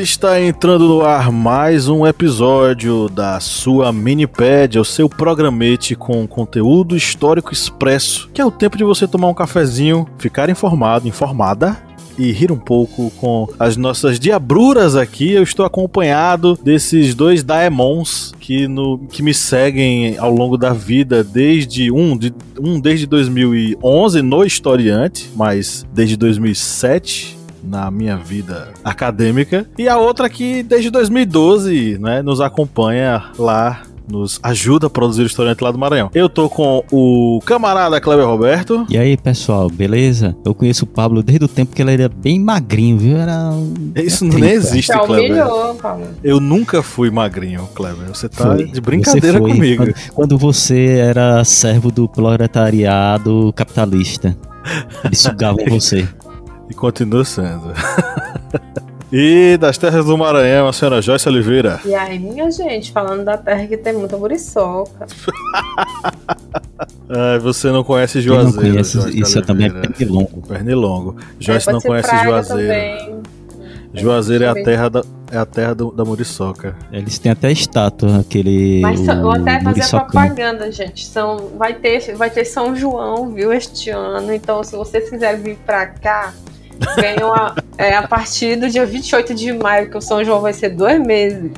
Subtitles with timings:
[0.00, 6.96] Está entrando no ar mais um episódio da sua Minipédia, o seu programete com conteúdo
[6.96, 11.76] histórico expresso, que é o tempo de você tomar um cafezinho, ficar informado, informada
[12.16, 15.32] e rir um pouco com as nossas diabruras aqui.
[15.32, 21.24] Eu estou acompanhado desses dois daemons que, no, que me seguem ao longo da vida
[21.24, 29.68] desde um, de, um desde 2011 no historiante, mas desde 2007 na minha vida acadêmica.
[29.78, 35.24] E a outra que desde 2012, né, nos acompanha lá nos ajuda a produzir o
[35.24, 36.10] restaurante lá do Maranhão.
[36.14, 38.86] Eu tô com o camarada Kleber Roberto.
[38.88, 40.34] E aí, pessoal, beleza?
[40.44, 43.18] Eu conheço o Pablo desde o tempo que ele era bem magrinho, viu?
[43.18, 43.50] Era
[43.96, 45.44] Isso é nem existe, Já Kleber.
[45.80, 46.06] Pablo.
[46.24, 48.08] Eu nunca fui magrinho, Kleber.
[48.08, 48.64] Você tá foi.
[48.64, 49.84] de brincadeira comigo.
[49.84, 54.36] Quando, quando você era servo do proletariado capitalista.
[55.04, 56.08] Eles sugavam você.
[56.70, 57.72] E continua sendo.
[59.10, 61.80] E das terras do Maranhão, a senhora Joyce Oliveira.
[61.84, 65.06] E aí, minha gente, falando da terra que tem muita muriçoca.
[67.08, 68.54] ah, você não conhece Juazeiro.
[68.54, 70.42] Não conhece, Joyce isso também é pernilongo.
[70.46, 71.16] Pernilongo.
[71.40, 72.98] Joyce é, não conhece Juazeiro.
[72.98, 73.22] Também.
[73.94, 76.76] Juazeiro é a terra da, é a terra do, da muriçoca.
[76.92, 78.82] Eles têm até estátua, aquele.
[78.82, 81.06] Mas vou até fazer propaganda, gente.
[81.06, 84.34] São, vai, ter, vai ter São João, viu, este ano.
[84.34, 86.34] Então, se vocês quiserem vir pra cá,
[86.96, 90.52] Ganham a, é, a partir do dia 28 de maio, que o São João vai
[90.52, 91.50] ser dois meses.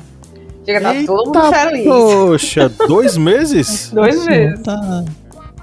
[0.65, 1.85] Chega, tá todo mundo feliz.
[1.85, 3.91] Poxa, dois meses?
[3.91, 4.61] dois meses.
[4.61, 5.03] Tá,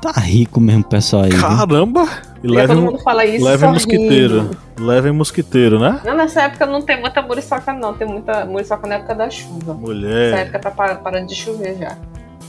[0.00, 1.30] tá rico mesmo o pessoal aí.
[1.30, 2.08] Caramba!
[2.42, 3.44] E levem, todo mundo fala isso.
[3.44, 4.50] Levem mosquiteiro.
[4.78, 6.00] Levem mosquiteiro, né?
[6.04, 7.94] Não, nessa época não tem muita muriçoca, não.
[7.94, 9.74] Tem muita muriçoca na época da chuva.
[9.74, 10.30] Mulher.
[10.30, 11.96] Nessa época tá parando de chover já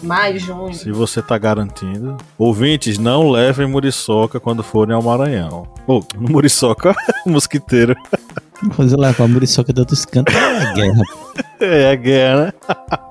[0.02, 0.74] mais junho.
[0.74, 2.18] Se você tá garantindo.
[2.38, 5.68] Ouvintes, não levem muriçoca quando forem ao Maranhão.
[5.88, 6.96] Ou, oh, muriçoca,
[7.26, 7.96] mosquiteiro.
[8.78, 11.02] Mas eu levo a muriçoca de outros cantos, é a guerra.
[11.60, 12.54] É a guerra, né?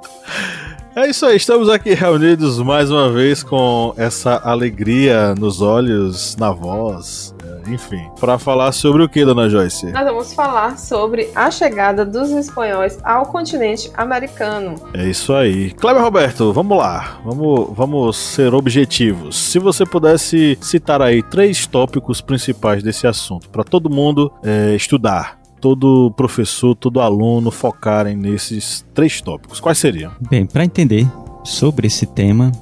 [0.96, 6.50] É isso aí, estamos aqui reunidos mais uma vez com essa alegria nos olhos, na
[6.50, 7.32] voz,
[7.70, 9.92] enfim, para falar sobre o que, dona Joyce?
[9.92, 14.74] Nós vamos falar sobre a chegada dos espanhóis ao continente americano.
[14.94, 15.70] É isso aí.
[15.72, 17.20] Kleber Roberto, vamos lá.
[17.24, 19.36] Vamos, vamos ser objetivos.
[19.36, 25.38] Se você pudesse citar aí três tópicos principais desse assunto para todo mundo é, estudar,
[25.60, 30.12] todo professor, todo aluno focarem nesses três tópicos, quais seriam?
[30.30, 31.06] Bem, para entender
[31.44, 32.52] sobre esse tema,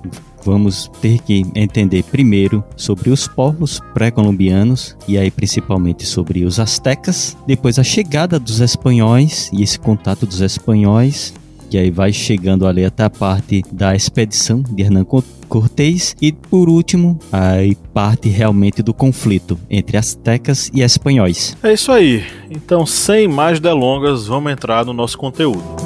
[0.46, 7.36] vamos ter que entender primeiro sobre os povos pré-colombianos e aí principalmente sobre os astecas,
[7.46, 11.34] depois a chegada dos espanhóis e esse contato dos espanhóis
[11.68, 15.04] que aí vai chegando ali até a parte da expedição de Hernán
[15.48, 17.56] Cortés e por último a
[17.92, 21.56] parte realmente do conflito entre astecas e espanhóis.
[21.62, 22.24] É isso aí.
[22.48, 25.85] Então, sem mais delongas, vamos entrar no nosso conteúdo.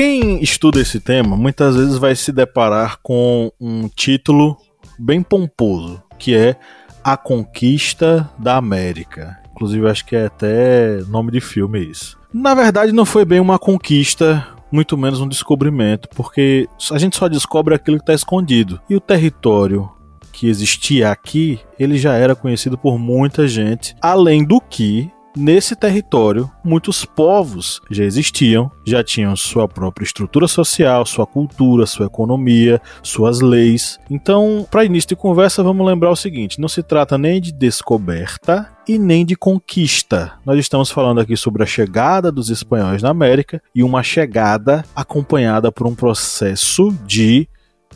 [0.00, 4.56] Quem estuda esse tema muitas vezes vai se deparar com um título
[4.96, 6.54] bem pomposo, que é
[7.02, 9.36] A Conquista da América.
[9.50, 12.16] Inclusive, acho que é até nome de filme isso.
[12.32, 17.28] Na verdade, não foi bem uma conquista, muito menos um descobrimento, porque a gente só
[17.28, 18.80] descobre aquilo que está escondido.
[18.88, 19.90] E o território
[20.30, 26.50] que existia aqui, ele já era conhecido por muita gente, além do que nesse território
[26.64, 33.40] muitos povos já existiam, já tinham sua própria estrutura social, sua cultura, sua economia, suas
[33.40, 33.98] leis.
[34.10, 38.70] Então, para início de conversa, vamos lembrar o seguinte: não se trata nem de descoberta
[38.86, 40.32] e nem de conquista.
[40.44, 45.70] Nós estamos falando aqui sobre a chegada dos espanhóis na América e uma chegada acompanhada
[45.70, 47.48] por um processo de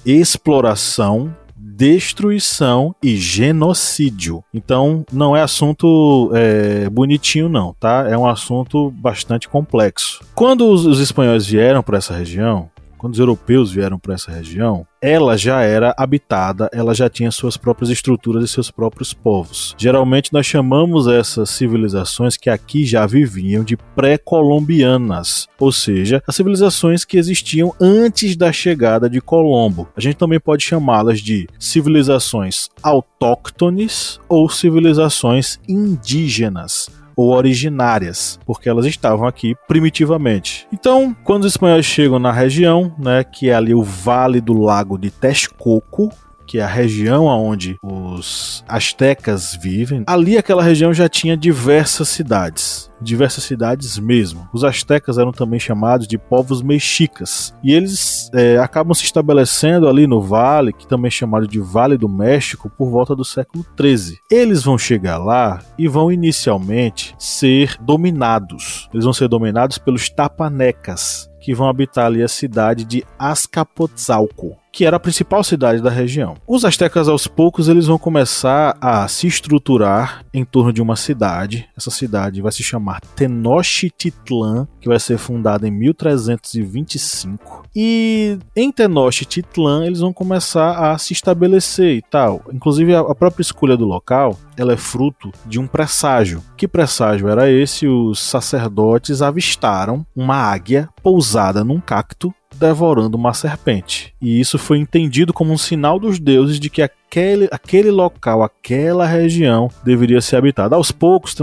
[0.04, 1.34] exploração
[1.76, 4.44] destruição e genocídio.
[4.52, 8.06] Então, não é assunto é, bonitinho, não, tá?
[8.08, 10.24] É um assunto bastante complexo.
[10.34, 12.70] Quando os, os espanhóis vieram para essa região,
[13.02, 17.56] quando os europeus vieram para essa região, ela já era habitada, ela já tinha suas
[17.56, 19.74] próprias estruturas e seus próprios povos.
[19.76, 27.04] Geralmente nós chamamos essas civilizações que aqui já viviam de pré-colombianas, ou seja, as civilizações
[27.04, 29.88] que existiam antes da chegada de Colombo.
[29.96, 38.86] A gente também pode chamá-las de civilizações autóctones ou civilizações indígenas ou originárias, porque elas
[38.86, 40.66] estavam aqui primitivamente.
[40.72, 44.98] Então, quando os espanhóis chegam na região, né, que é ali o Vale do Lago
[44.98, 46.10] de Texcoco,
[46.46, 52.92] que é a região onde os astecas vivem, ali aquela região já tinha diversas cidades
[53.02, 54.48] diversas cidades mesmo.
[54.52, 60.06] Os astecas eram também chamados de povos mexicas e eles é, acabam se estabelecendo ali
[60.06, 64.20] no vale, que também é chamado de Vale do México, por volta do século 13.
[64.30, 68.88] Eles vão chegar lá e vão inicialmente ser dominados.
[68.92, 74.86] Eles vão ser dominados pelos tapanecas, que vão habitar ali a cidade de Azcapotzalco que
[74.86, 76.34] era a principal cidade da região.
[76.46, 81.68] Os astecas aos poucos eles vão começar a se estruturar em torno de uma cidade.
[81.76, 87.64] Essa cidade vai se chamar Tenochtitlan, que vai ser fundada em 1325.
[87.76, 92.42] E em Tenochtitlan eles vão começar a se estabelecer e tal.
[92.52, 96.42] Inclusive a própria escolha do local, ela é fruto de um presságio.
[96.56, 97.86] Que presságio era esse?
[97.86, 104.14] Os sacerdotes avistaram uma águia pousada num cacto devorando uma serpente.
[104.20, 109.06] E isso foi entendido como um sinal dos deuses de que aquele, aquele local, aquela
[109.06, 110.76] região deveria ser habitada.
[110.76, 111.34] Aos poucos,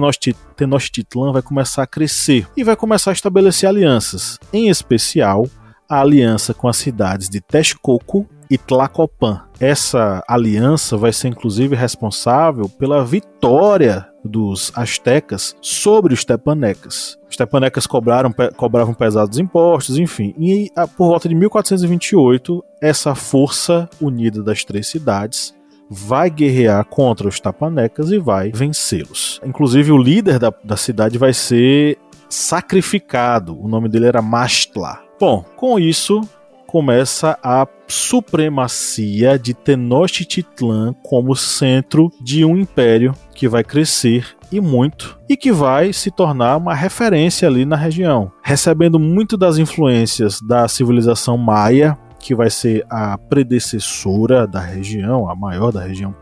[0.55, 5.47] Tenochtitlan vai começar a crescer e vai começar a estabelecer alianças, em especial
[5.87, 9.41] a aliança com as cidades de Texcoco e Tlacopan.
[9.59, 17.17] Essa aliança vai ser inclusive responsável pela vitória dos astecas sobre os tepanecas.
[17.29, 20.33] Os tepanecas cobraram, cobravam pesados impostos, enfim.
[20.37, 25.53] E por volta de 1428, essa força unida das três cidades
[25.89, 29.41] vai guerrear contra os tapanecas e vai vencê-los.
[29.43, 31.97] Inclusive, o líder da, da cidade vai ser
[32.29, 33.59] sacrificado.
[33.59, 34.99] O nome dele era Mastla.
[35.19, 36.21] Bom, com isso,
[36.69, 45.19] começa a supremacia de Tenochtitlan como centro de um império que vai crescer e muito
[45.27, 50.67] e que vai se tornar uma referência ali na região, recebendo muito das influências da
[50.67, 56.13] civilização maia, que vai ser a predecessora da região, a maior da região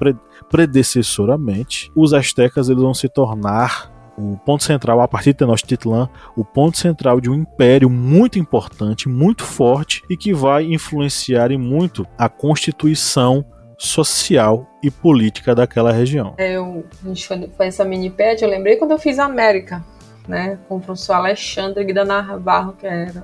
[0.49, 1.91] predecessoramente.
[1.93, 6.77] Os astecas eles vão se tornar o ponto central, a partir de Tenochtitlan, o ponto
[6.77, 12.27] central de um império muito importante, muito forte e que vai influenciar em muito a
[12.27, 13.45] constituição
[13.77, 16.33] social e política daquela região.
[16.37, 19.85] É, eu, a gente foi, foi essa minipédia, eu lembrei quando eu fiz a América,
[20.27, 23.23] né, com o professor Alexandre Guida Navarro, que era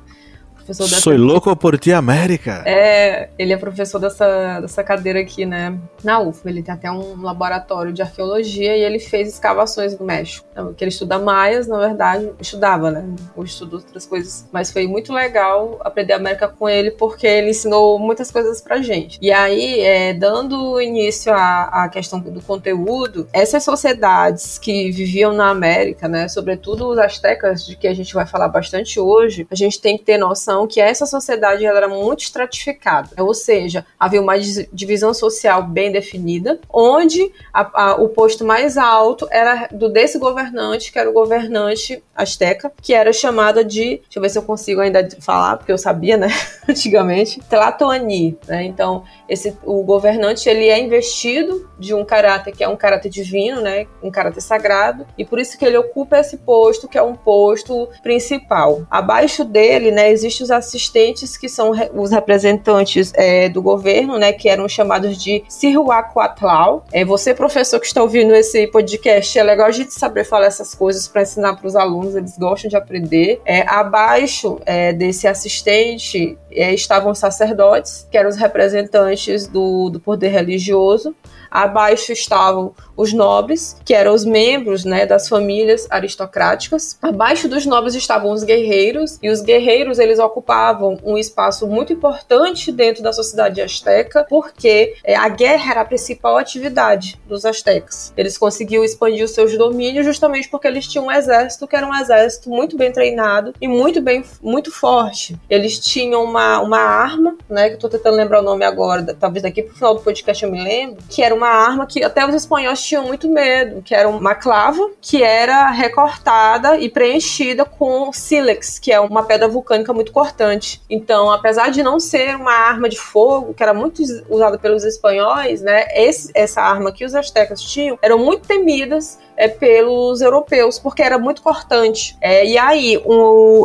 [0.64, 1.02] professor dessa.
[1.02, 2.64] Sou louco por ti, América.
[2.66, 5.78] É, ele é professor dessa, dessa cadeira aqui, né?
[6.04, 6.48] Na UFM.
[6.48, 10.48] Ele tem até um laboratório de arqueologia e ele fez escavações no México.
[10.52, 13.06] Então, que ele estuda maias, na verdade, estudava, né?
[13.36, 14.48] Ou estuda outras coisas.
[14.52, 19.18] Mas foi muito legal aprender América com ele porque ele ensinou muitas coisas pra gente.
[19.22, 25.50] E aí, é, dando início à, à questão do conteúdo, essas sociedades que viviam na
[25.50, 26.28] América, né?
[26.28, 30.04] Sobretudo os astecas, de que a gente vai falar bastante hoje, a gente tem que
[30.04, 34.38] ter noção que essa sociedade era muito estratificada, ou seja, havia uma
[34.72, 40.92] divisão social bem definida, onde a, a, o posto mais alto era do desse governante,
[40.92, 44.82] que era o governante asteca, que era chamada de, deixa eu ver se eu consigo
[44.82, 46.28] ainda falar, porque eu sabia, né,
[46.70, 48.64] antigamente, Tlatoani, né?
[48.64, 53.62] Então, esse o governante ele é investido de um caráter que é um caráter divino,
[53.62, 57.16] né, um caráter sagrado, e por isso que ele ocupa esse posto, que é um
[57.16, 58.86] posto principal.
[58.90, 64.50] Abaixo dele, né, existe os assistentes, que são os representantes é, do governo, né, que
[64.50, 66.86] eram chamados de Sihuacuatlau.
[66.92, 70.76] É, você, professor que está ouvindo esse podcast, é legal a gente saber falar essas
[70.76, 73.42] coisas para ensinar para os alunos, eles gostam de aprender.
[73.46, 80.30] É, abaixo é, desse assistente é, estavam sacerdotes, que eram os representantes do, do poder
[80.30, 81.16] religioso.
[81.50, 86.98] Abaixo estavam os nobres, que eram os membros né, das famílias aristocráticas.
[87.02, 92.72] Abaixo dos nobres estavam os guerreiros, e os guerreiros eles ocupavam um espaço muito importante
[92.72, 98.14] dentro da sociedade asteca, porque é, a guerra era a principal atividade dos astecas.
[98.16, 101.96] Eles conseguiam expandir os seus domínios justamente porque eles tinham um exército que era um
[101.96, 105.36] exército muito bem treinado e muito bem muito forte.
[105.50, 109.44] Eles tinham uma, uma arma, né, que eu tô tentando lembrar o nome agora, talvez
[109.44, 112.36] daqui pro final do podcast eu me lembro, que era uma arma que até os
[112.36, 118.80] espanhóis tinham muito medo, que era uma clava que era recortada e preenchida com sílex,
[118.80, 120.82] que é uma pedra vulcânica muito cortante.
[120.90, 125.62] Então, apesar de não ser uma arma de fogo, que era muito usada pelos espanhóis,
[125.62, 131.02] né, esse, essa arma que os astecas tinham, eram muito temidas é, pelos europeus, porque
[131.02, 132.18] era muito cortante.
[132.22, 133.02] É, e aí,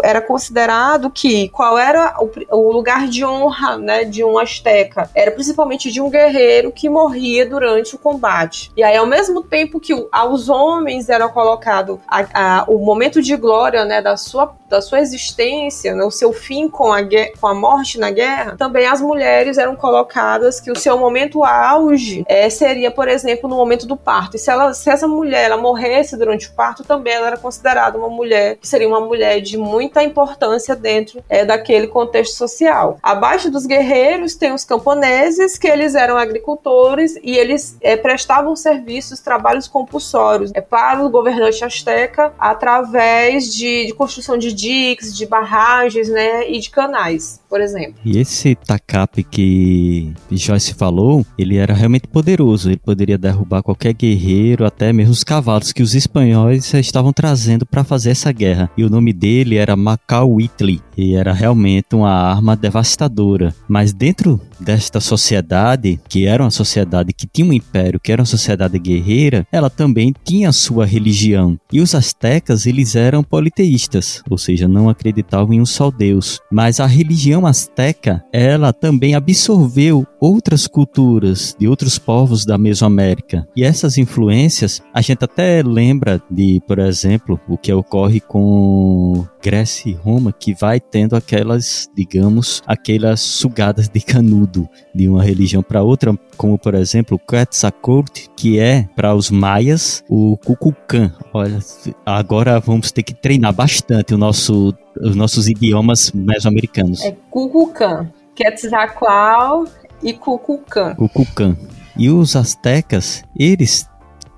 [0.02, 5.10] era considerado que qual era o, o, lugar de honra né, de um asteca?
[5.14, 8.70] Era principalmente de um guerreiro que morria durante o combate.
[8.76, 13.36] E aí, ao mesmo tempo que aos homens era colocado a, a, o momento de
[13.36, 17.00] glória né, da, sua, da sua existência, né, o seu fim com a,
[17.40, 22.24] com a morte na guerra, também as mulheres eram colocadas que o seu momento auge
[22.26, 24.36] é, seria, por exemplo, no momento do parto.
[24.36, 27.98] E se, ela, se essa mulher ela morresse durante o parto, também ela era considerada
[27.98, 32.98] uma mulher que seria uma mulher de muita importância dentro é, daquele contexto social.
[33.02, 39.20] Abaixo dos guerreiros tem os camponeses, que eles eram agricultores e eles é, prestavam serviços,
[39.20, 46.08] trabalhos compulsórios é, para o governante asteca através de, de construção de diques, de barragens
[46.08, 47.94] né, e de canais, por exemplo.
[48.04, 52.68] E esse tacape que Joyce falou, ele era realmente poderoso.
[52.68, 57.64] Ele poderia derrubar qualquer guerreiro, até mesmo os cavalos cavalos que os espanhóis estavam trazendo
[57.64, 58.70] para fazer essa guerra.
[58.76, 63.54] E o nome dele era Macau Whitley, e era realmente uma arma devastadora.
[63.68, 68.26] Mas dentro desta sociedade, que era uma sociedade que tinha um império, que era uma
[68.26, 71.56] sociedade guerreira, ela também tinha sua religião.
[71.72, 76.40] E os astecas, eles eram politeístas, ou seja, não acreditavam em um só Deus.
[76.50, 83.46] Mas a religião asteca, ela também absorveu outras culturas de outros povos da Mesoamérica.
[83.54, 89.90] E essas influências, a gente até lembra de, por exemplo, o que ocorre com Grécia
[89.90, 95.82] e Roma, que vai tendo aquelas, digamos, aquelas sugadas de canudo de uma religião para
[95.82, 101.12] outra, como por exemplo o Quetzalcoatl, que é para os maias o Cucucã.
[101.32, 101.58] Olha,
[102.04, 107.02] agora vamos ter que treinar bastante o nosso, os nossos idiomas mesoamericanos.
[107.02, 109.70] É Cucucã, Quetzalcoatl
[110.02, 110.94] e Cucucã.
[110.94, 111.56] Cucucã.
[111.96, 113.88] E os astecas, eles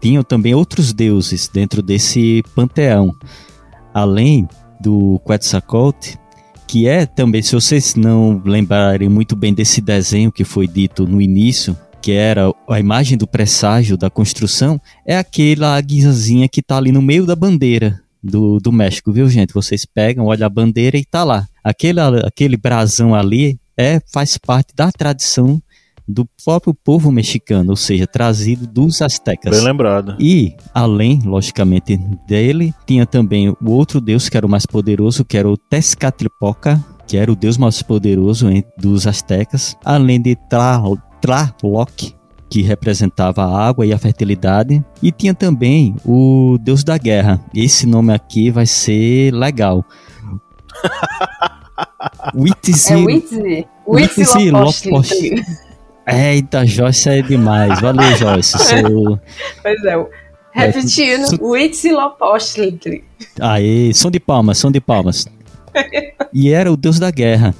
[0.00, 3.12] tinham também outros deuses dentro desse panteão.
[3.92, 4.49] Além
[4.80, 6.16] do Quetzalcoatl,
[6.71, 11.21] que é também, se vocês não lembrarem muito bem desse desenho que foi dito no
[11.21, 16.93] início, que era a imagem do presságio da construção, é aquela águiazinha que está ali
[16.93, 19.53] no meio da bandeira do, do México, viu, gente?
[19.53, 21.45] Vocês pegam, olham a bandeira e tá lá.
[21.65, 25.61] Aquele, aquele brasão ali é faz parte da tradição
[26.11, 29.57] do próprio povo mexicano, ou seja, trazido dos astecas.
[29.57, 30.17] Bem lembrado.
[30.19, 35.37] E, além, logicamente, dele, tinha também o outro deus que era o mais poderoso, que
[35.37, 38.47] era o Tezcatlipoca, que era o deus mais poderoso
[38.79, 42.14] dos astecas, além de Tlaloc,
[42.49, 47.40] que representava a água e a fertilidade, e tinha também o deus da guerra.
[47.55, 49.85] Esse nome aqui vai ser legal.
[52.35, 53.09] Huitzil.
[53.09, 54.52] É Huitzil.
[56.12, 57.81] Eita, Joyce é demais.
[57.81, 58.59] Valeu, Joyce.
[58.59, 59.19] Seu...
[59.62, 60.07] Pois é.
[60.52, 63.05] Repetindo, é, Huitzilopochtli.
[63.40, 65.26] Aí, som de palmas, som de palmas.
[66.35, 67.55] e era o deus da guerra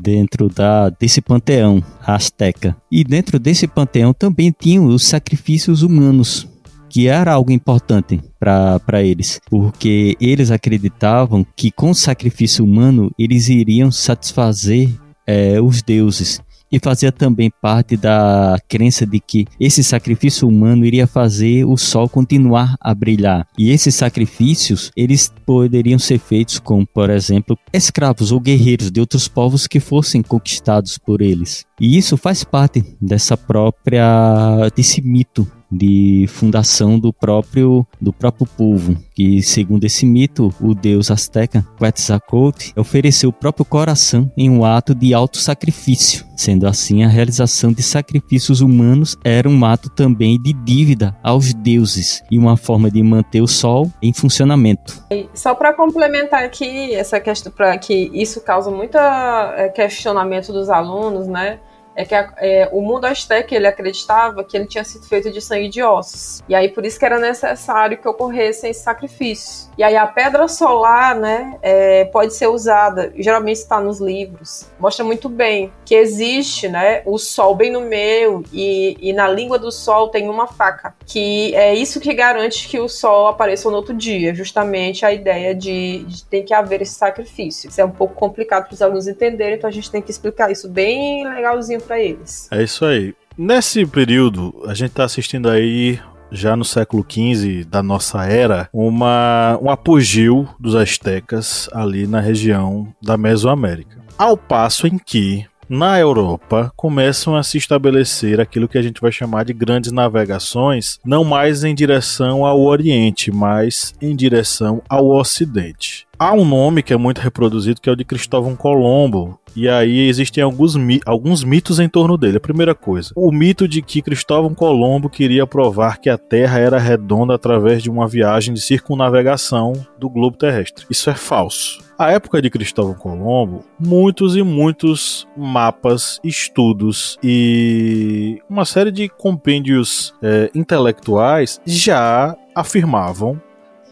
[0.00, 2.76] dentro da, desse panteão asteca.
[2.90, 6.46] E dentro desse panteão também tinham os sacrifícios humanos,
[6.88, 13.48] que era algo importante para eles, porque eles acreditavam que com o sacrifício humano eles
[13.48, 14.90] iriam satisfazer
[15.26, 21.06] é, os deuses e fazia também parte da crença de que esse sacrifício humano iria
[21.06, 23.46] fazer o sol continuar a brilhar.
[23.58, 29.28] E esses sacrifícios, eles poderiam ser feitos com, por exemplo, escravos ou guerreiros de outros
[29.28, 31.64] povos que fossem conquistados por eles.
[31.80, 38.96] E isso faz parte dessa própria desse mito de fundação do próprio do próprio povo,
[39.14, 44.94] que segundo esse mito, o deus azteca Quetzalcoatl ofereceu o próprio coração em um ato
[44.94, 46.24] de auto sacrifício.
[46.36, 52.22] Sendo assim, a realização de sacrifícios humanos era um ato também de dívida aos deuses
[52.30, 55.02] e uma forma de manter o sol em funcionamento.
[55.34, 61.26] Só para complementar aqui essa questão, para que isso causa muito é, questionamento dos alunos,
[61.26, 61.58] né?
[61.96, 65.40] É que a, é, o mundo azteca ele acreditava que ele tinha sido feito de
[65.40, 66.42] sangue de ossos.
[66.48, 69.70] E aí por isso que era necessário que ocorressem sacrifícios.
[69.78, 75.04] E aí a pedra solar, né, é, pode ser usada, geralmente está nos livros, mostra
[75.04, 79.72] muito bem que existe, né, o sol bem no meio e, e na língua do
[79.72, 83.94] sol tem uma faca, que é isso que garante que o sol apareça no outro
[83.94, 87.68] dia, justamente a ideia de, de ter que haver esse sacrifício.
[87.68, 90.50] Isso é um pouco complicado para os alunos entenderem, então a gente tem que explicar
[90.50, 92.48] isso bem legalzinho para eles.
[92.50, 93.14] É isso aí.
[93.36, 96.00] Nesse período, a gente está assistindo aí
[96.30, 102.92] já no século XV da nossa era, uma, um apogeu dos astecas ali na região
[103.02, 104.04] da Mesoamérica.
[104.18, 109.10] Ao passo em que na Europa começam a se estabelecer aquilo que a gente vai
[109.10, 116.06] chamar de grandes navegações, não mais em direção ao Oriente, mas em direção ao Ocidente.
[116.18, 120.08] Há um nome que é muito reproduzido que é o de Cristóvão Colombo, e aí
[120.08, 122.36] existem alguns, alguns mitos em torno dele.
[122.36, 126.78] A primeira coisa, o mito de que Cristóvão Colombo queria provar que a Terra era
[126.78, 130.86] redonda através de uma viagem de circunnavegação do globo terrestre.
[130.90, 131.84] Isso é falso.
[131.98, 140.14] A época de Cristóvão Colombo, muitos e muitos mapas, estudos e uma série de compêndios
[140.22, 143.40] é, intelectuais já afirmavam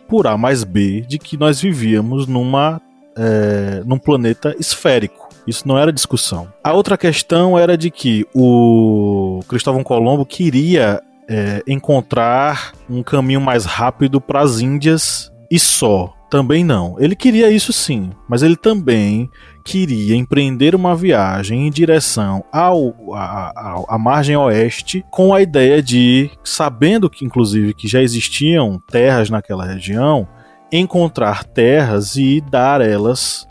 [0.06, 2.80] por A mais B de que nós vivíamos numa,
[3.16, 5.23] é, num planeta esférico.
[5.46, 6.48] Isso não era discussão.
[6.62, 13.64] A outra questão era de que o Cristóvão Colombo queria é, encontrar um caminho mais
[13.64, 16.12] rápido para as Índias e só.
[16.30, 16.96] Também não.
[16.98, 19.30] Ele queria isso sim, mas ele também
[19.64, 27.08] queria empreender uma viagem em direção ao, à margem oeste com a ideia de, sabendo
[27.08, 30.26] que inclusive que já existiam terras naquela região,
[30.72, 33.46] encontrar terras e dar elas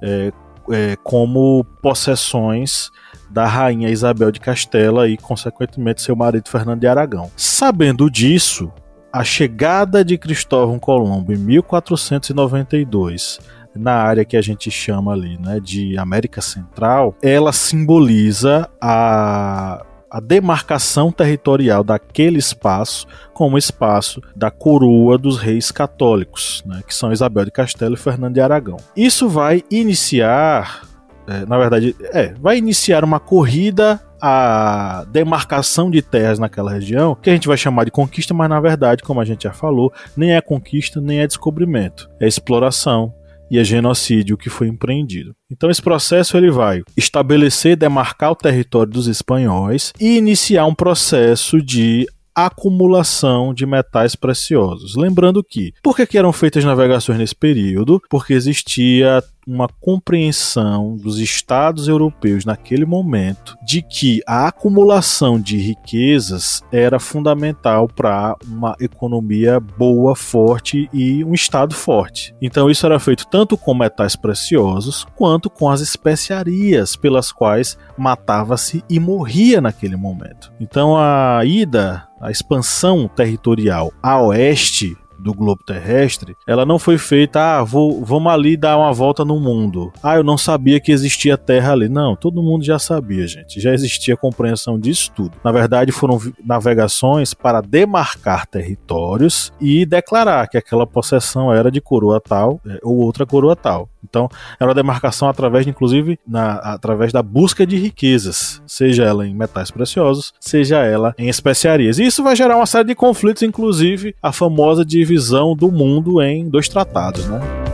[0.00, 0.30] é,
[0.70, 2.90] é, como possessões
[3.30, 7.30] da rainha Isabel de Castela e, consequentemente, seu marido Fernando de Aragão.
[7.36, 8.72] Sabendo disso,
[9.12, 13.38] a chegada de Cristóvão Colombo em 1492
[13.74, 20.20] na área que a gente chama ali, né, de América Central, ela simboliza a a
[20.20, 27.44] demarcação territorial daquele espaço como espaço da coroa dos reis católicos, né, que são Isabel
[27.44, 28.78] de Castelo e Fernando de Aragão.
[28.96, 30.82] Isso vai iniciar,
[31.26, 37.30] é, na verdade, é, vai iniciar uma corrida à demarcação de terras naquela região, que
[37.30, 40.34] a gente vai chamar de conquista, mas na verdade, como a gente já falou, nem
[40.34, 43.14] é conquista nem é descobrimento, é exploração,
[43.50, 45.34] e é genocídio que foi empreendido.
[45.50, 51.60] Então esse processo ele vai estabelecer, demarcar o território dos espanhóis e iniciar um processo
[51.62, 52.06] de
[52.46, 54.96] acumulação de metais preciosos.
[54.96, 58.02] Lembrando que, por que, eram feitas navegações nesse período?
[58.08, 66.62] Porque existia uma compreensão dos estados europeus naquele momento de que a acumulação de riquezas
[66.70, 72.34] era fundamental para uma economia boa, forte e um estado forte.
[72.42, 78.84] Então isso era feito tanto com metais preciosos quanto com as especiarias pelas quais matava-se
[78.88, 80.52] e morria naquele momento.
[80.60, 87.58] Então a ida a expansão territorial a oeste do globo terrestre, ela não foi feita,
[87.58, 89.92] ah, vou, vamos ali dar uma volta no mundo.
[90.02, 91.88] Ah, eu não sabia que existia terra ali.
[91.88, 93.60] Não, todo mundo já sabia, gente.
[93.60, 95.36] Já existia compreensão disso tudo.
[95.42, 102.20] Na verdade, foram navegações para demarcar territórios e declarar que aquela possessão era de coroa
[102.20, 103.88] tal é, ou outra coroa tal.
[104.02, 109.34] Então, era uma demarcação através, inclusive, na, através da busca de riquezas, seja ela em
[109.34, 111.98] metais preciosos, seja ela em especiarias.
[111.98, 116.48] E isso vai gerar uma série de conflitos, inclusive a famosa divisão do mundo em
[116.48, 117.67] dois tratados, né?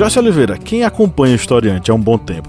[0.00, 2.48] Jorge Oliveira, quem acompanha o historiante há um bom tempo,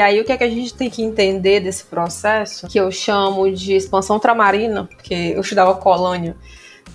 [0.00, 2.90] E aí o que é que a gente tem que entender desse processo, que eu
[2.90, 6.34] chamo de expansão ultramarina, porque eu estudava colônia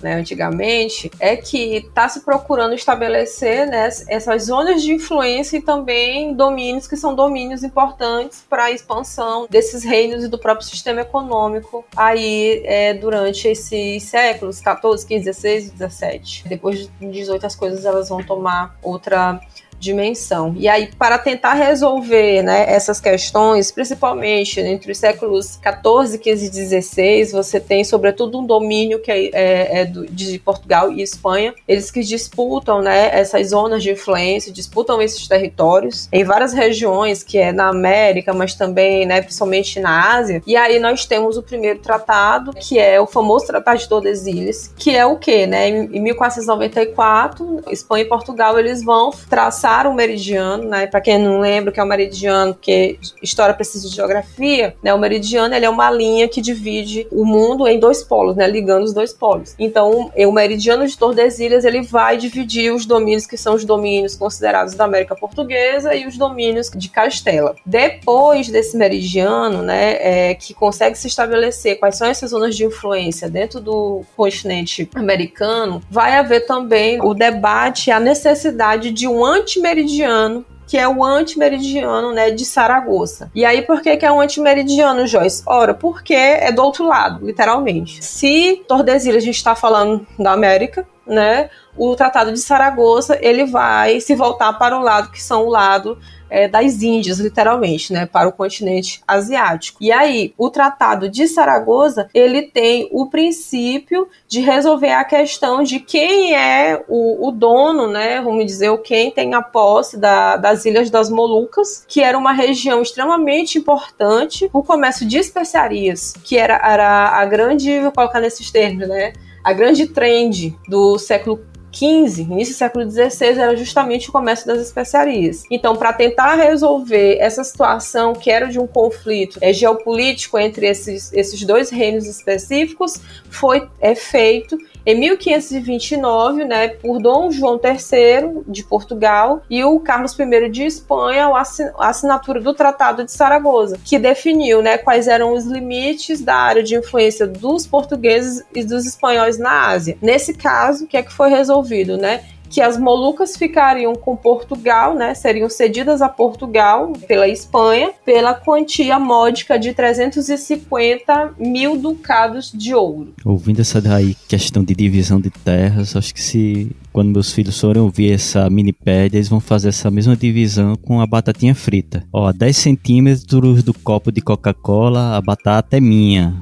[0.02, 6.34] né, antigamente, é que está se procurando estabelecer né, essas zonas de influência e também
[6.34, 11.84] domínios que são domínios importantes para a expansão desses reinos e do próprio sistema econômico
[11.96, 16.48] aí é, durante esses séculos 14, 15, 16 17.
[16.48, 19.40] Depois de 18 as coisas elas vão tomar outra
[19.78, 20.54] dimensão.
[20.58, 26.50] E aí, para tentar resolver né, essas questões, principalmente entre os séculos 14, 15 e
[26.50, 31.54] 16, você tem, sobretudo, um domínio que é, é, é do, de Portugal e Espanha,
[31.66, 37.38] eles que disputam né, essas zonas de influência, disputam esses territórios em várias regiões, que
[37.38, 40.42] é na América, mas também, né, principalmente na Ásia.
[40.46, 44.94] E aí nós temos o primeiro tratado, que é o famoso Tratado de Tordesilhas, que
[44.94, 45.46] é o quê?
[45.46, 45.68] Né?
[45.68, 50.86] Em 1494, Espanha e Portugal eles vão traçar o meridiano, né?
[50.86, 54.94] Para quem não lembra o que é o meridiano, porque história precisa de geografia, né?
[54.94, 58.46] O meridiano ele é uma linha que divide o mundo em dois polos, né?
[58.46, 59.54] Ligando os dois polos.
[59.58, 64.74] Então, o meridiano de Tordesilhas ele vai dividir os domínios que são os domínios considerados
[64.74, 67.56] da América Portuguesa e os domínios de Castela.
[67.64, 73.28] Depois desse meridiano, né, é, que consegue se estabelecer quais são essas zonas de influência
[73.28, 80.44] dentro do continente americano, vai haver também o debate, a necessidade de um anti antimeridiano
[80.66, 83.30] que é o antimeridiano, né, de Saragoça.
[83.32, 85.44] E aí, por que, que é um antimeridiano, Joyce?
[85.46, 88.04] Ora, porque é do outro lado, literalmente.
[88.04, 94.00] Se Tordesilhas a gente está falando da América, né, o Tratado de Saragoça ele vai
[94.00, 98.28] se voltar para o lado que são o lado é, das Índias, literalmente, né, para
[98.28, 99.78] o continente asiático.
[99.80, 105.80] E aí, o Tratado de Saragoça ele tem o princípio de resolver a questão de
[105.80, 110.64] quem é o, o dono, né, vamos dizer, o quem tem a posse da, das
[110.64, 116.54] Ilhas das Molucas, que era uma região extremamente importante, o comércio de especiarias, que era,
[116.54, 119.12] era a grande, vou colocar nesses termos, né,
[119.46, 121.40] a grande trend do século
[121.72, 125.44] XV, início do século XVI, era justamente o comércio das especiarias.
[125.48, 131.12] Então, para tentar resolver essa situação que era de um conflito é, geopolítico entre esses,
[131.12, 138.62] esses dois reinos específicos, foi é, feito em 1529, né, por Dom João III de
[138.62, 144.62] Portugal e o Carlos I de Espanha, a assinatura do Tratado de Saragoça, que definiu,
[144.62, 149.66] né, quais eram os limites da área de influência dos portugueses e dos espanhóis na
[149.66, 149.98] Ásia.
[150.00, 152.22] Nesse caso, o que é que foi resolvido, né?
[152.48, 158.98] Que as Molucas ficariam com Portugal, né, seriam cedidas a Portugal pela Espanha pela quantia
[158.98, 163.14] módica de 350 mil ducados de ouro.
[163.24, 167.82] Ouvindo essa daí questão de divisão de terras, acho que se quando meus filhos forem
[167.82, 172.04] ouvir essa minipédia, eles vão fazer essa mesma divisão com a batatinha frita.
[172.10, 176.34] Ó, 10 centímetros do copo de Coca-Cola, a batata é minha.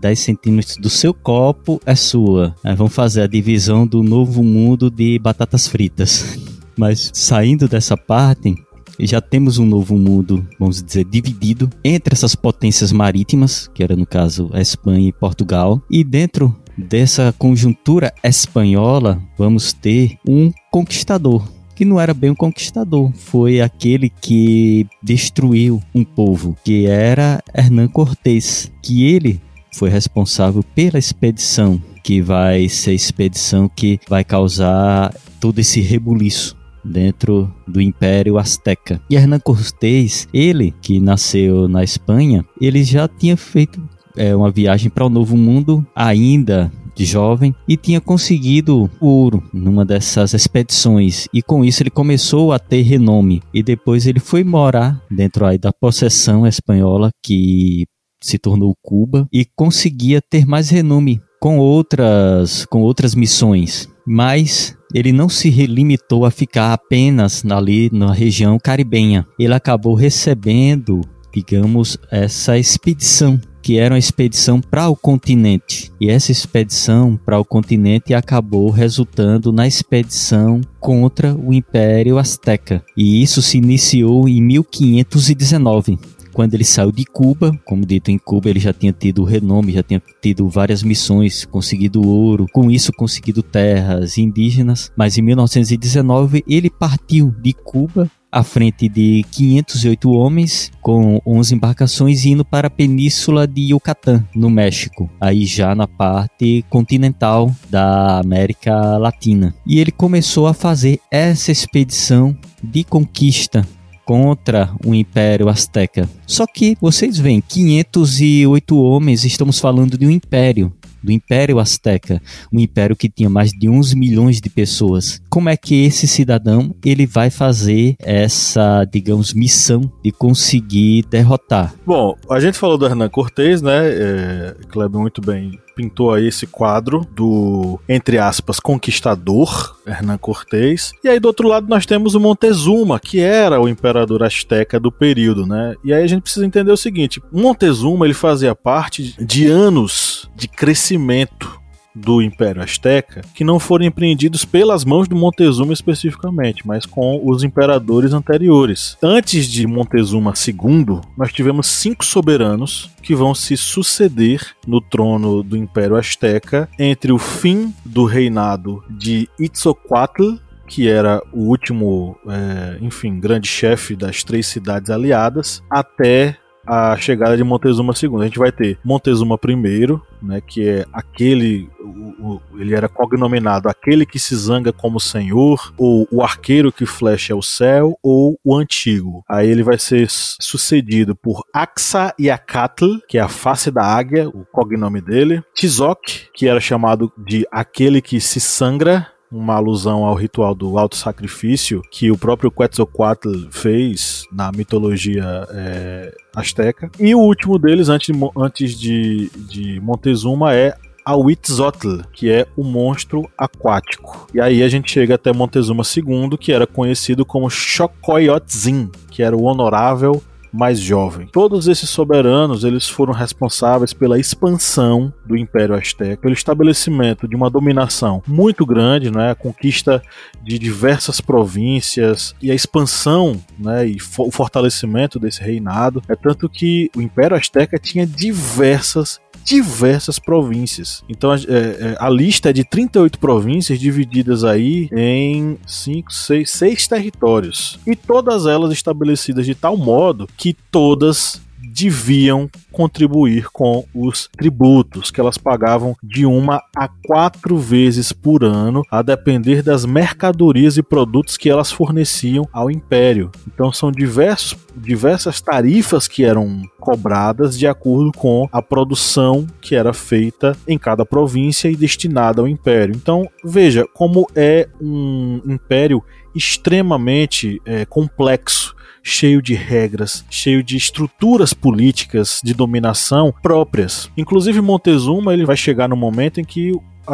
[0.00, 2.54] 10 centímetros do seu copo é sua.
[2.76, 6.38] Vamos fazer a divisão do novo mundo de batatas fritas.
[6.76, 8.54] Mas saindo dessa parte,
[9.00, 14.06] já temos um novo mundo, vamos dizer, dividido entre essas potências marítimas, que era no
[14.06, 21.84] caso a Espanha e Portugal, e dentro dessa conjuntura espanhola, vamos ter um conquistador, que
[21.84, 28.70] não era bem um conquistador, foi aquele que destruiu um povo, que era Hernán Cortés,
[28.82, 29.40] que ele
[29.78, 36.56] foi responsável pela expedição, que vai ser a expedição que vai causar todo esse rebuliço
[36.84, 39.00] dentro do Império Azteca.
[39.08, 43.80] E Hernán Cortés, ele que nasceu na Espanha, ele já tinha feito
[44.16, 49.84] é, uma viagem para o Novo Mundo ainda de jovem e tinha conseguido ouro numa
[49.84, 55.00] dessas expedições e com isso ele começou a ter renome e depois ele foi morar
[55.08, 57.84] dentro aí da possessão espanhola que
[58.20, 65.12] se tornou Cuba e conseguia ter mais renome com outras com outras missões mas ele
[65.12, 69.26] não se limitou a ficar apenas ali na região caribenha.
[69.38, 71.02] Ele acabou recebendo,
[71.32, 75.92] digamos, essa expedição que era uma expedição para o continente.
[76.00, 82.82] E essa expedição para o continente acabou resultando na expedição contra o Império Azteca.
[82.96, 85.98] E isso se iniciou em 1519
[86.38, 89.82] quando ele saiu de Cuba, como dito em Cuba, ele já tinha tido renome, já
[89.82, 96.70] tinha tido várias missões, conseguido ouro, com isso conseguido terras indígenas, mas em 1919 ele
[96.70, 103.44] partiu de Cuba à frente de 508 homens com 11 embarcações indo para a península
[103.44, 109.52] de Yucatán, no México, aí já na parte continental da América Latina.
[109.66, 113.66] E ele começou a fazer essa expedição de conquista
[114.08, 116.08] contra o Império Azteca.
[116.26, 122.58] Só que vocês veem, 508 homens, estamos falando de um império do Império Azteca, um
[122.58, 125.20] império que tinha mais de 11 milhões de pessoas.
[125.30, 131.74] Como é que esse cidadão ele vai fazer essa, digamos, missão de conseguir derrotar?
[131.86, 133.88] Bom, a gente falou do Hernan Cortés, né?
[133.88, 140.92] É, Kleber muito bem pintou aí esse quadro do, entre aspas, conquistador, Hernán Cortés.
[141.04, 144.90] E aí do outro lado nós temos o Montezuma, que era o imperador asteca do
[144.90, 145.76] período, né?
[145.84, 150.48] E aí a gente precisa entender o seguinte, Montezuma ele fazia parte de anos de
[150.48, 151.57] crescimento
[151.98, 157.42] do Império Azteca que não foram empreendidos pelas mãos de Montezuma especificamente, mas com os
[157.42, 158.96] imperadores anteriores.
[159.02, 165.56] Antes de Montezuma II, nós tivemos cinco soberanos que vão se suceder no trono do
[165.56, 170.36] Império Azteca entre o fim do reinado de Itzoquatl
[170.68, 176.36] que era o último, é, enfim, grande chefe das três cidades aliadas, até
[176.68, 178.20] a chegada de Montezuma II.
[178.20, 183.68] A gente vai ter Montezuma I, né, que é aquele, o, o, ele era cognominado
[183.68, 188.54] aquele que se zanga como senhor, ou o arqueiro que flecha o céu, ou o
[188.54, 189.24] antigo.
[189.28, 194.44] Aí ele vai ser sucedido por Axa Yakatl, que é a face da águia, o
[194.52, 200.54] cognome dele, Tizok, que era chamado de aquele que se sangra, uma alusão ao ritual
[200.54, 206.90] do auto sacrifício que o próprio Quetzalcoatl fez na mitologia é, asteca.
[206.98, 212.62] E o último deles, antes de, antes de, de Montezuma, é Ahuitzotl, que é o
[212.62, 214.28] monstro aquático.
[214.34, 219.34] E aí a gente chega até Montezuma II, que era conhecido como Xocoyotzin, que era
[219.34, 221.28] o honorável mais jovem.
[221.32, 227.50] Todos esses soberanos eles foram responsáveis pela expansão do Império Azteca, pelo estabelecimento de uma
[227.50, 230.02] dominação muito grande, né, a conquista
[230.42, 236.02] de diversas províncias e a expansão né, e o fortalecimento desse reinado.
[236.08, 241.02] É tanto que o Império Azteca tinha diversas diversas províncias.
[241.08, 246.50] Então a, é, é a, lista é de 38 províncias divididas aí em 5, 6,
[246.50, 247.78] 6 territórios.
[247.86, 251.40] E todas elas estabelecidas de tal modo que todas
[251.78, 258.82] deviam contribuir com os tributos que elas pagavam de uma a quatro vezes por ano,
[258.90, 263.30] a depender das mercadorias e produtos que elas forneciam ao império.
[263.46, 269.92] Então são diversos, diversas tarifas que eram cobradas de acordo com a produção que era
[269.92, 272.94] feita em cada província e destinada ao império.
[272.94, 276.02] Então veja como é um império
[276.34, 284.10] extremamente é, complexo cheio de regras, cheio de estruturas políticas de dominação próprias.
[284.16, 286.72] Inclusive Montezuma ele vai chegar no momento em que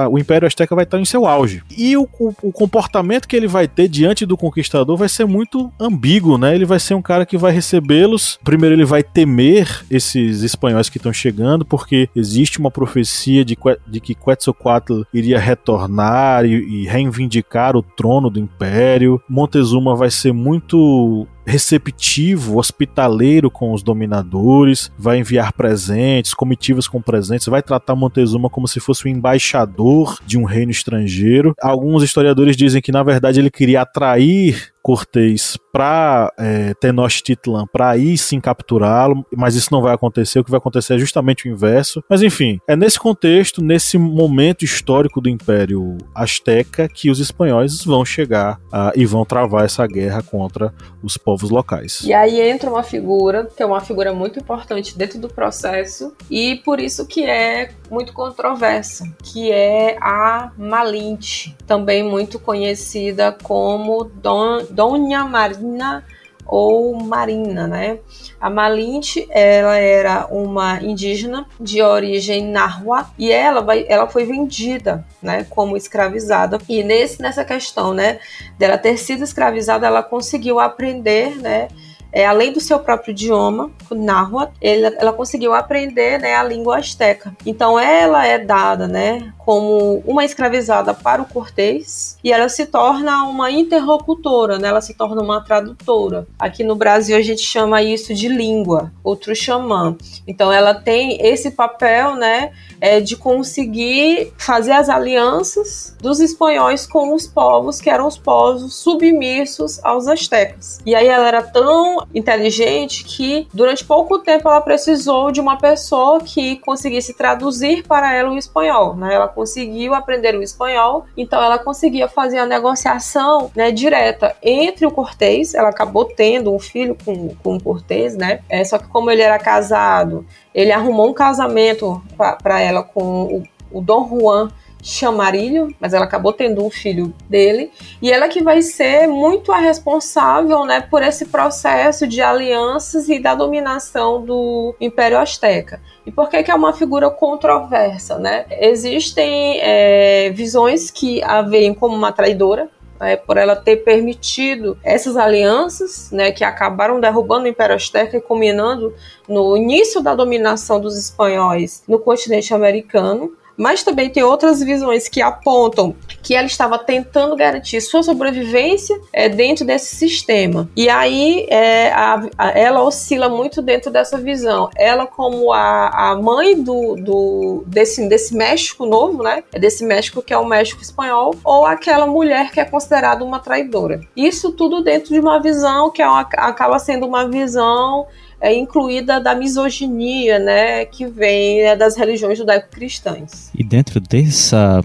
[0.08, 1.62] o Império Azteca vai estar em seu auge.
[1.76, 5.72] E o, o, o, comportamento que ele vai ter diante do conquistador vai ser muito
[5.78, 6.54] ambíguo, né?
[6.54, 8.38] Ele vai ser um cara que vai recebê-los.
[8.42, 14.00] Primeiro, ele vai temer esses espanhóis que estão chegando, porque existe uma profecia de, de
[14.00, 19.20] que Quetzalcoatl iria retornar e, e reivindicar o trono do Império.
[19.28, 27.46] Montezuma vai ser muito receptivo, hospitaleiro com os dominadores, vai enviar presentes, comitivas com presentes,
[27.46, 31.54] vai tratar Montezuma como se fosse o embaixador de um reino estrangeiro.
[31.60, 38.18] Alguns historiadores dizem que na verdade ele queria atrair Cortês para é, Tenochtitlan para ir
[38.18, 40.38] sim capturá-lo, mas isso não vai acontecer.
[40.38, 42.04] O que vai acontecer é justamente o inverso.
[42.08, 48.04] Mas enfim, é nesse contexto, nesse momento histórico do Império Azteca, que os espanhóis vão
[48.04, 52.02] chegar uh, e vão travar essa guerra contra os povos locais.
[52.04, 56.56] E aí entra uma figura que é uma figura muito importante dentro do processo e
[56.56, 64.64] por isso que é muito controversa, que é a Malinte, também muito conhecida como Don,
[64.74, 66.04] Dona Marina
[66.46, 67.98] ou Marina, né?
[68.40, 75.04] A Malinte, ela era uma indígena de origem narwa e ela, vai, ela foi vendida,
[75.22, 76.58] né, como escravizada.
[76.68, 78.18] E nesse, nessa questão, né,
[78.58, 81.68] dela ter sido escravizada, ela conseguiu aprender, né,
[82.14, 87.36] é, além do seu próprio idioma, Náhuatl, ela conseguiu aprender né, a língua asteca.
[87.44, 93.24] Então ela é dada né, como uma escravizada para o Cortês e ela se torna
[93.24, 96.24] uma interlocutora, né, ela se torna uma tradutora.
[96.38, 99.96] Aqui no Brasil a gente chama isso de língua, outro xamã.
[100.26, 107.12] Então ela tem esse papel né, é, de conseguir fazer as alianças dos espanhóis com
[107.12, 110.78] os povos que eram os povos submissos aos astecas.
[110.86, 116.20] E aí ela era tão inteligente que durante pouco tempo ela precisou de uma pessoa
[116.20, 118.96] que conseguisse traduzir para ela o espanhol.
[118.96, 119.14] Né?
[119.14, 124.90] Ela conseguiu aprender o espanhol, então ela conseguia fazer a negociação né, direta entre o
[124.90, 125.54] Cortês.
[125.54, 128.40] Ela acabou tendo um filho com, com o Cortês, né?
[128.48, 132.02] É, só que como ele era casado, ele arrumou um casamento
[132.42, 133.24] para ela com
[133.70, 134.48] o, o Dom Juan
[134.84, 139.56] Chamarilho, mas ela acabou tendo um filho dele, e ela que vai ser muito a
[139.56, 145.80] responsável, né, por esse processo de alianças e da dominação do Império Azteca.
[146.04, 148.44] E por que, que é uma figura controversa, né?
[148.50, 152.68] Existem é, visões que a veem como uma traidora,
[153.00, 158.20] né, por ela ter permitido essas alianças, né, que acabaram derrubando o Império Azteca e
[158.20, 158.94] culminando
[159.26, 165.22] no início da dominação dos espanhóis no continente americano mas também tem outras visões que
[165.22, 170.68] apontam que ela estava tentando garantir sua sobrevivência é, dentro desse sistema.
[170.76, 174.70] E aí é, a, a, ela oscila muito dentro dessa visão.
[174.76, 179.44] Ela, como a, a mãe do, do, desse, desse México novo, né?
[179.52, 184.00] Desse México que é o México espanhol, ou aquela mulher que é considerada uma traidora.
[184.16, 188.06] Isso tudo dentro de uma visão que é uma, acaba sendo uma visão
[188.40, 193.50] é incluída da misoginia, né, que vem né, das religiões judaico-cristãs.
[193.54, 194.82] E dentro dessa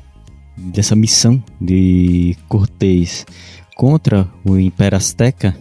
[0.58, 3.26] dessa missão de Cortés
[3.76, 5.56] contra o Império Azteca,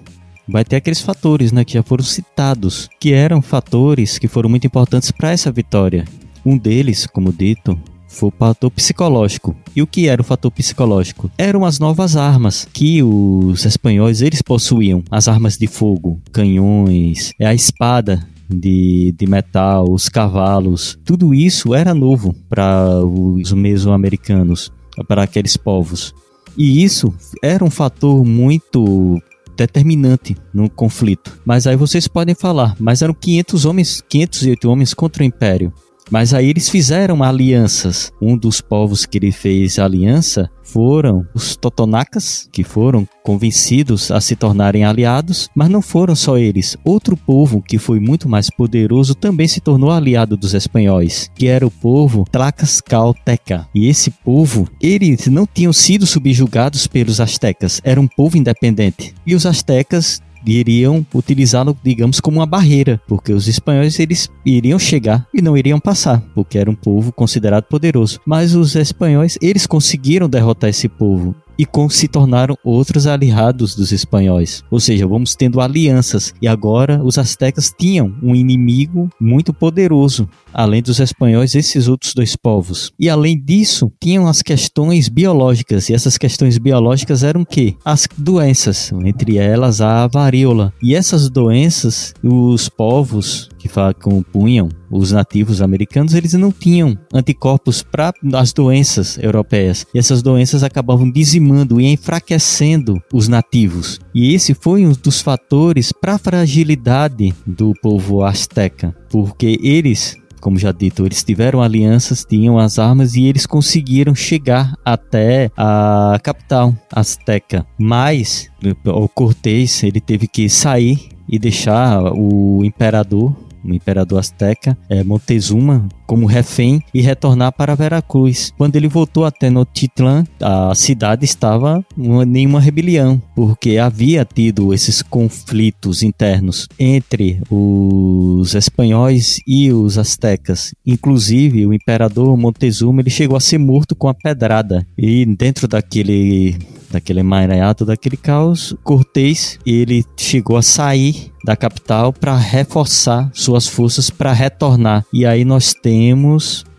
[0.49, 4.67] vai ter aqueles fatores, né, que já foram citados, que eram fatores que foram muito
[4.67, 6.05] importantes para essa vitória.
[6.45, 9.55] Um deles, como dito, foi o fator psicológico.
[9.77, 11.31] E o que era o fator psicológico?
[11.39, 17.55] Eram as novas armas que os espanhóis eles possuíam, as armas de fogo, canhões, a
[17.55, 24.73] espada de, de metal, os cavalos, tudo isso era novo para os mesoamericanos,
[25.07, 26.15] para aqueles povos.
[26.57, 29.21] E isso era um fator muito
[29.57, 31.39] determinante no conflito.
[31.45, 35.73] Mas aí vocês podem falar, mas eram 500 homens, 508 homens contra o Império.
[36.11, 38.13] Mas aí eles fizeram alianças.
[38.21, 44.37] Um dos povos que ele fez aliança foram os Totonacas, que foram convencidos a se
[44.37, 46.77] tornarem aliados, mas não foram só eles.
[46.85, 51.67] Outro povo que foi muito mais poderoso também se tornou aliado dos espanhóis, que era
[51.67, 53.67] o povo Tlaxcalteca.
[53.75, 59.15] E esse povo, eles não tinham sido subjugados pelos astecas, era um povo independente.
[59.27, 65.27] E os astecas iriam utilizá-lo, digamos, como uma barreira, porque os espanhóis eles iriam chegar
[65.33, 68.21] e não iriam passar, porque era um povo considerado poderoso.
[68.27, 73.93] Mas os espanhóis, eles conseguiram derrotar esse povo e com, se tornaram outros aliados dos
[73.93, 74.63] espanhóis.
[74.71, 80.83] Ou seja, vamos tendo alianças e agora os astecas tinham um inimigo muito poderoso, além
[80.83, 82.93] dos espanhóis, esses outros dois povos.
[82.99, 87.77] E além disso, tinham as questões biológicas, e essas questões biológicas eram que?
[87.85, 90.73] As doenças, entre elas a varíola.
[90.83, 93.69] E essas doenças, os povos que
[94.01, 99.87] compunham os nativos americanos, eles não tinham anticorpos para as doenças europeias.
[99.93, 104.01] E essas doenças acabavam dizimando e enfraquecendo os nativos.
[104.15, 110.59] E esse foi um dos fatores para a fragilidade do povo azteca, porque eles como
[110.59, 116.75] já dito, eles tiveram alianças, tinham as armas e eles conseguiram chegar até a capital
[116.93, 117.67] azteca.
[117.79, 118.49] Mas
[118.85, 123.35] o Cortés ele teve que sair e deixar o imperador
[123.73, 128.53] o imperador azteca, é, Montezuma, como refém e retornar para Veracruz.
[128.57, 135.03] Quando ele voltou até Tenochtitlan, a cidade estava em nenhuma rebelião, porque havia tido esses
[135.03, 140.73] conflitos internos entre os espanhóis e os astecas.
[140.87, 144.87] Inclusive, o imperador Montezuma ele chegou a ser morto com a pedrada.
[144.97, 146.57] E dentro daquele
[146.91, 154.11] daquele emaranhado, daquele caos, Cortés ele chegou a sair da capital para reforçar suas forças
[154.11, 155.05] para retornar.
[155.13, 155.98] E aí nós temos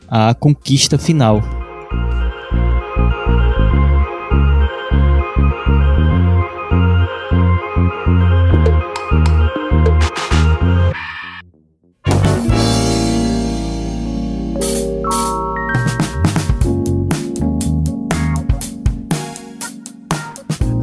[0.08, 1.44] a conquista final.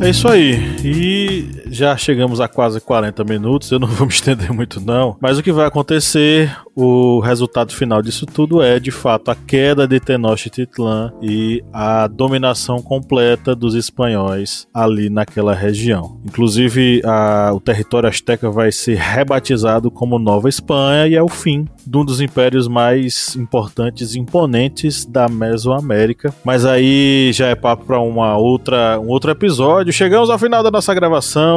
[0.07, 0.55] É isso aí.
[0.85, 3.71] E já chegamos a quase 40 minutos.
[3.71, 5.17] Eu não vou me estender muito, não.
[5.21, 9.87] Mas o que vai acontecer, o resultado final disso tudo é, de fato, a queda
[9.87, 16.21] de Tenochtitlan e a dominação completa dos espanhóis ali naquela região.
[16.25, 21.67] Inclusive, a, o território asteca vai ser rebatizado como Nova Espanha e é o fim
[21.87, 26.35] de um dos impérios mais importantes e imponentes da Mesoamérica.
[26.45, 29.93] Mas aí já é papo para uma outra um outro episódio.
[29.93, 31.56] Chegamos ao final da nossa gravação.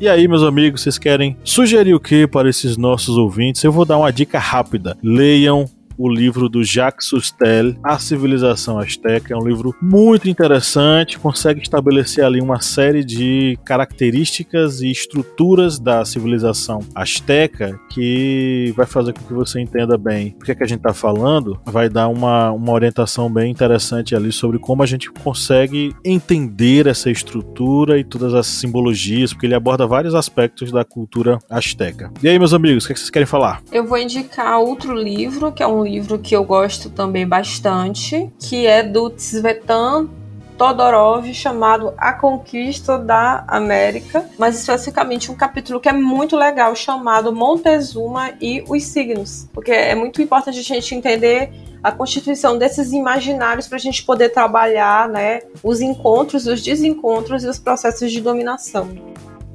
[0.00, 3.62] E aí, meus amigos, vocês querem sugerir o que para esses nossos ouvintes?
[3.62, 4.96] Eu vou dar uma dica rápida.
[5.02, 9.34] Leiam o livro do Jacques Sustel, A Civilização Azteca.
[9.34, 16.04] É um livro muito interessante, consegue estabelecer ali uma série de características e estruturas da
[16.04, 20.66] civilização azteca que vai fazer com que você entenda bem o que, é que a
[20.66, 25.10] gente está falando, vai dar uma, uma orientação bem interessante ali sobre como a gente
[25.10, 31.38] consegue entender essa estrutura e todas as simbologias, porque ele aborda vários aspectos da cultura
[31.50, 32.12] azteca.
[32.22, 33.62] E aí, meus amigos, o que, é que vocês querem falar?
[33.72, 38.66] Eu vou indicar outro livro, que é um livro que eu gosto também bastante, que
[38.66, 40.08] é do Tsvetan
[40.56, 47.34] Todorov chamado A Conquista da América, mas especificamente um capítulo que é muito legal chamado
[47.34, 51.50] Montezuma e os signos, porque é muito importante a gente entender
[51.82, 57.48] a constituição desses imaginários para a gente poder trabalhar, né, os encontros, os desencontros e
[57.48, 58.88] os processos de dominação.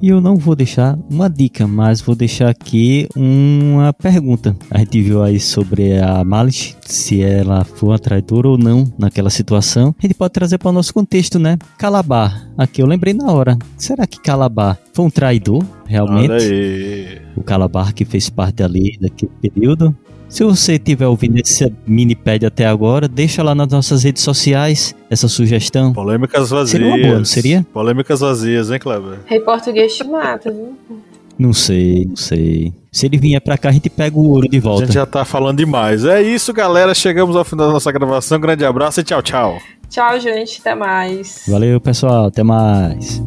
[0.01, 4.55] E eu não vou deixar uma dica, mas vou deixar aqui uma pergunta.
[4.71, 9.29] A gente viu aí sobre a Malish, se ela foi uma traidora ou não naquela
[9.29, 9.93] situação.
[9.99, 11.57] A gente pode trazer para o nosso contexto, né?
[11.77, 12.49] Calabar.
[12.57, 13.57] Aqui eu lembrei na hora.
[13.75, 17.21] Será que Calabar foi um traidor, realmente?
[17.35, 19.93] O Calabar que fez parte ali daquele período.
[20.29, 25.27] Se você estiver ouvindo esse minipad até agora, deixa lá nas nossas redes sociais essa
[25.27, 25.91] sugestão.
[25.91, 26.69] Polêmicas vazias.
[26.69, 27.65] Seria uma boa, não seria?
[27.73, 29.19] Polêmicas vazias, hein, Kleber?
[29.25, 30.77] Rei português te mata, viu?
[31.37, 32.71] Não sei, não sei.
[32.91, 34.83] Se ele vier pra cá, a gente pega o ouro de volta.
[34.83, 36.05] A gente já tá falando demais.
[36.05, 36.93] É isso, galera.
[36.93, 38.37] Chegamos ao final da nossa gravação.
[38.37, 39.57] Um grande abraço e tchau, tchau.
[39.89, 40.59] Tchau, gente.
[40.59, 41.45] Até mais.
[41.47, 42.25] Valeu, pessoal.
[42.25, 43.21] Até mais.